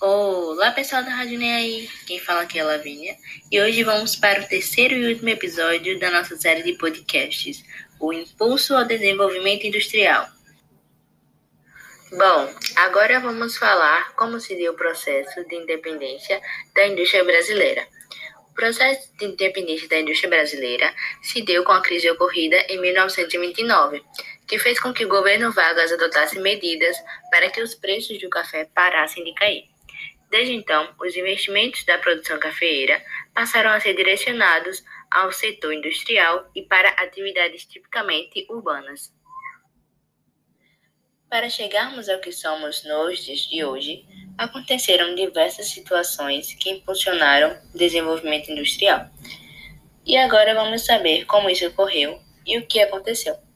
[0.00, 3.16] Olá pessoal da Rádio Nem aí, quem fala aqui é a Lavínia
[3.50, 7.64] e hoje vamos para o terceiro e último episódio da nossa série de podcasts,
[7.98, 10.28] o Impulso ao Desenvolvimento Industrial.
[12.12, 16.40] Bom, agora vamos falar como se deu o processo de independência
[16.76, 17.84] da indústria brasileira.
[18.52, 24.04] O processo de independência da indústria brasileira se deu com a crise ocorrida em 1929,
[24.46, 26.96] que fez com que o governo Vargas adotasse medidas
[27.32, 29.77] para que os preços do café parassem de cair.
[30.30, 33.02] Desde então, os investimentos da produção cafeeira
[33.34, 39.12] passaram a ser direcionados ao setor industrial e para atividades tipicamente urbanas.
[41.30, 44.06] Para chegarmos ao que somos nos dias de hoje,
[44.36, 49.10] aconteceram diversas situações que impulsionaram o desenvolvimento industrial.
[50.06, 53.47] E agora vamos saber como isso ocorreu e o que aconteceu.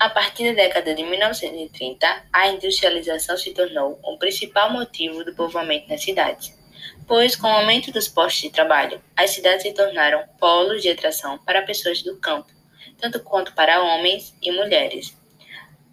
[0.00, 5.90] A partir da década de 1930, a industrialização se tornou o principal motivo do povoamento
[5.90, 6.58] nas cidades,
[7.06, 11.36] pois, com o aumento dos postos de trabalho, as cidades se tornaram polos de atração
[11.44, 12.50] para pessoas do campo,
[12.98, 15.14] tanto quanto para homens e mulheres,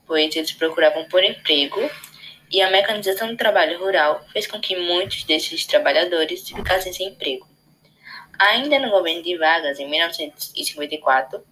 [0.06, 1.82] pois eles procuravam por emprego
[2.50, 7.46] e a mecanização do trabalho rural fez com que muitos desses trabalhadores ficassem sem emprego.
[8.40, 11.44] Ainda no governo de Vargas, em 1954,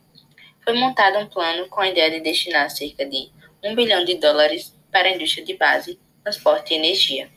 [0.65, 3.29] foi montado um plano com a ideia de destinar cerca de
[3.63, 7.29] 1 bilhão de dólares para a indústria de base, transporte e energia.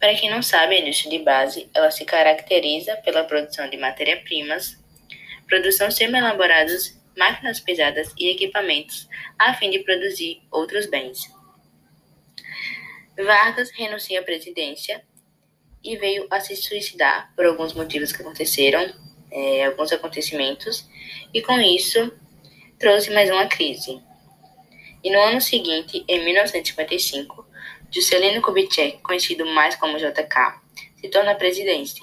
[0.00, 4.82] Para quem não sabe, a indústria de base ela se caracteriza pela produção de matéria-primas,
[5.46, 9.06] produção semi-elaborados, máquinas pesadas e equipamentos,
[9.38, 11.30] a fim de produzir outros bens.
[13.16, 15.04] Vargas renuncia à presidência
[15.84, 18.90] e veio a se suicidar por alguns motivos que aconteceram,
[19.32, 20.86] é, alguns acontecimentos,
[21.32, 22.12] e com isso
[22.78, 24.00] trouxe mais uma crise.
[25.02, 27.46] E no ano seguinte, em 1955,
[27.90, 30.60] Juscelino Kubitschek, conhecido mais como JK,
[31.00, 32.02] se torna presidente.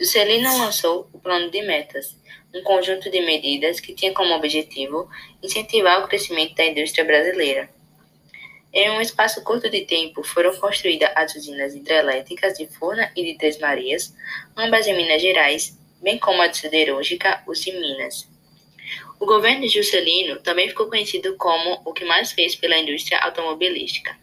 [0.00, 2.16] Juscelino lançou o Plano de Metas,
[2.54, 5.08] um conjunto de medidas que tinha como objetivo
[5.42, 7.68] incentivar o crescimento da indústria brasileira.
[8.72, 13.38] Em um espaço curto de tempo, foram construídas as usinas hidrelétricas de Furna e de
[13.38, 14.14] Três Marias,
[14.56, 18.28] ambas em Minas Gerais, bem como a de siderúrgica Uzi Minas.
[19.18, 24.16] O governo Juscelino também ficou conhecido como o que mais fez pela indústria automobilística.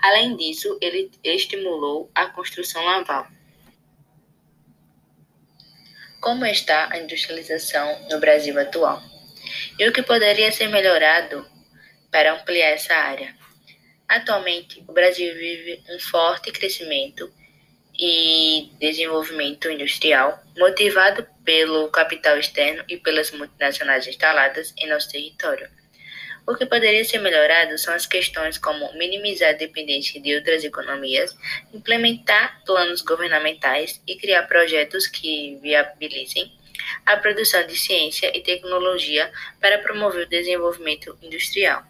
[0.00, 3.26] Além disso, ele estimulou a construção naval.
[6.20, 9.02] Como está a industrialização no Brasil atual?
[9.78, 11.46] E o que poderia ser melhorado
[12.10, 13.34] para ampliar essa área?
[14.08, 17.32] Atualmente, o Brasil vive um forte crescimento
[18.02, 25.68] e desenvolvimento industrial, motivado pelo capital externo e pelas multinacionais instaladas em nosso território.
[26.46, 31.36] O que poderia ser melhorado são as questões como minimizar a dependência de outras economias,
[31.74, 36.50] implementar planos governamentais e criar projetos que viabilizem
[37.04, 41.89] a produção de ciência e tecnologia para promover o desenvolvimento industrial.